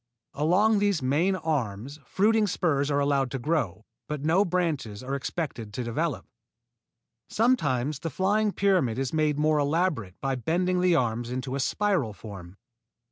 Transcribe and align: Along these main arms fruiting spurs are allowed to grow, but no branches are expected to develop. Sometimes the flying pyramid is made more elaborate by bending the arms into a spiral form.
Along 0.33 0.79
these 0.79 1.03
main 1.03 1.35
arms 1.35 1.99
fruiting 2.07 2.47
spurs 2.47 2.89
are 2.89 2.99
allowed 2.99 3.29
to 3.29 3.37
grow, 3.37 3.85
but 4.07 4.23
no 4.23 4.43
branches 4.43 5.03
are 5.03 5.13
expected 5.13 5.71
to 5.75 5.83
develop. 5.83 6.25
Sometimes 7.29 7.99
the 7.99 8.09
flying 8.09 8.51
pyramid 8.51 8.97
is 8.97 9.13
made 9.13 9.37
more 9.37 9.59
elaborate 9.59 10.19
by 10.19 10.33
bending 10.33 10.81
the 10.81 10.95
arms 10.95 11.29
into 11.29 11.53
a 11.53 11.59
spiral 11.59 12.13
form. 12.13 12.57